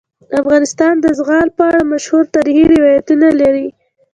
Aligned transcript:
افغانستان 0.41 0.93
د 0.99 1.05
زغال 1.17 1.47
په 1.57 1.63
اړه 1.69 1.81
مشهور 1.93 2.23
تاریخی 2.35 2.65
روایتونه 2.75 3.27
لري. 3.41 3.67